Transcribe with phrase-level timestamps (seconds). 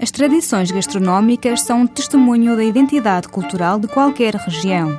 [0.00, 4.96] As tradições gastronómicas são um testemunho da identidade cultural de qualquer região.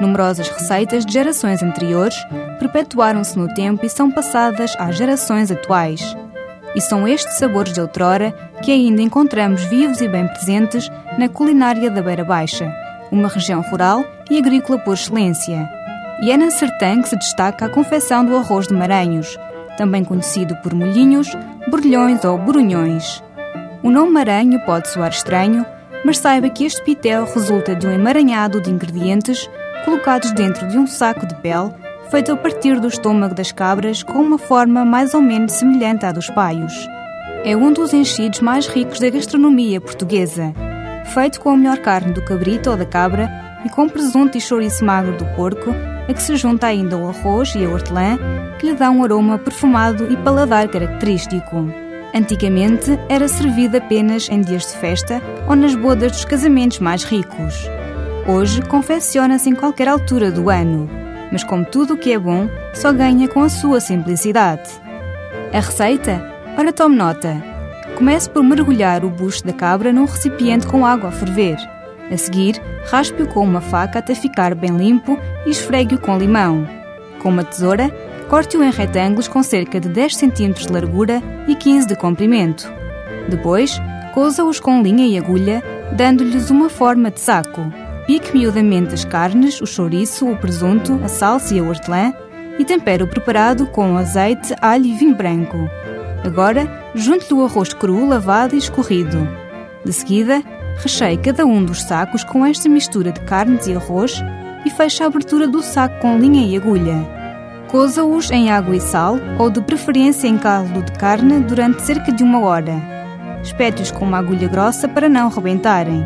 [0.00, 2.16] Numerosas receitas de gerações anteriores
[2.58, 6.16] perpetuaram-se no tempo e são passadas às gerações atuais.
[6.74, 8.32] E são estes sabores de outrora
[8.64, 12.68] que ainda encontramos vivos e bem presentes na culinária da Beira Baixa,
[13.12, 15.70] uma região rural e agrícola por excelência.
[16.20, 19.38] E é na Sertã que se destaca a confecção do arroz de Maranhos,
[19.76, 21.28] também conhecido por molhinhos,
[21.68, 23.22] borbulhões ou borunhões.
[23.82, 25.66] O nome maranho pode soar estranho,
[26.04, 29.50] mas saiba que este pitel resulta de um emaranhado de ingredientes
[29.84, 31.74] colocados dentro de um saco de pele
[32.08, 36.12] feito a partir do estômago das cabras com uma forma mais ou menos semelhante à
[36.12, 36.72] dos paios.
[37.44, 40.54] É um dos enchidos mais ricos da gastronomia portuguesa,
[41.12, 43.28] feito com a melhor carne do cabrito ou da cabra
[43.64, 45.74] e com presunto e chouriço magro do porco,
[46.08, 48.16] a que se junta ainda o arroz e a hortelã,
[48.60, 51.91] que lhe dá um aroma perfumado e paladar característico.
[52.14, 57.54] Antigamente era servido apenas em dias de festa ou nas bodas dos casamentos mais ricos.
[58.28, 60.88] Hoje confecciona-se em qualquer altura do ano,
[61.32, 64.70] mas como tudo o que é bom, só ganha com a sua simplicidade.
[65.52, 66.30] A receita?
[66.58, 67.42] Ora, tome nota.
[67.96, 71.56] Comece por mergulhar o bucho da cabra num recipiente com água a ferver.
[72.10, 76.68] A seguir, raspe-o com uma faca até ficar bem limpo e esfregue-o com limão.
[77.20, 77.90] Com uma tesoura,
[78.32, 82.66] corte-o em retângulos com cerca de 10 cm de largura e 15 de comprimento.
[83.28, 83.78] Depois,
[84.14, 85.62] coza-os com linha e agulha,
[85.94, 87.60] dando-lhes uma forma de saco.
[88.06, 92.14] Pique miudamente as carnes, o chouriço, o presunto, a salsa e a hortelã
[92.58, 95.58] e tempere o preparado com azeite, alho e vinho branco.
[96.24, 99.28] Agora, junte-lhe o arroz cru, lavado e escorrido.
[99.84, 100.42] De seguida,
[100.78, 104.22] recheie cada um dos sacos com esta mistura de carnes e arroz
[104.64, 107.21] e feche a abertura do saco com linha e agulha.
[107.72, 112.22] Coza-os em água e sal ou de preferência em caldo de carne durante cerca de
[112.22, 112.74] uma hora.
[113.42, 116.04] Espete-os com uma agulha grossa para não rebentarem.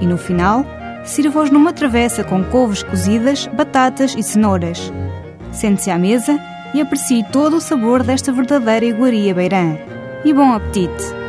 [0.00, 0.66] E no final,
[1.04, 4.92] sirva-os numa travessa com couves cozidas, batatas e cenouras.
[5.52, 6.36] Sente-se à mesa
[6.74, 9.76] e aprecie todo o sabor desta verdadeira iguaria beirã.
[10.24, 11.23] E bom apetite!